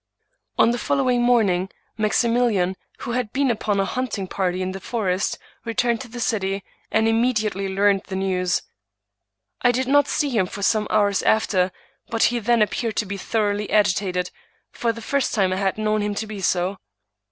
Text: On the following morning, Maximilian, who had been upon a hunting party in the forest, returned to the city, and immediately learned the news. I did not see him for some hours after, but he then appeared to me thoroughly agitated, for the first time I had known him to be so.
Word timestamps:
On 0.57 0.71
the 0.71 0.79
following 0.79 1.21
morning, 1.21 1.69
Maximilian, 1.95 2.75
who 3.01 3.11
had 3.11 3.31
been 3.31 3.51
upon 3.51 3.79
a 3.79 3.85
hunting 3.85 4.25
party 4.27 4.63
in 4.63 4.71
the 4.71 4.79
forest, 4.79 5.37
returned 5.63 6.01
to 6.01 6.07
the 6.07 6.19
city, 6.19 6.63
and 6.89 7.07
immediately 7.07 7.69
learned 7.69 8.05
the 8.07 8.15
news. 8.15 8.63
I 9.61 9.71
did 9.71 9.87
not 9.87 10.07
see 10.07 10.31
him 10.31 10.47
for 10.47 10.63
some 10.63 10.87
hours 10.89 11.21
after, 11.21 11.71
but 12.09 12.23
he 12.33 12.39
then 12.39 12.63
appeared 12.63 12.95
to 12.95 13.05
me 13.05 13.17
thoroughly 13.17 13.69
agitated, 13.69 14.31
for 14.71 14.91
the 14.91 15.03
first 15.03 15.35
time 15.35 15.53
I 15.53 15.57
had 15.57 15.77
known 15.77 16.01
him 16.01 16.15
to 16.15 16.25
be 16.25 16.41
so. 16.41 16.79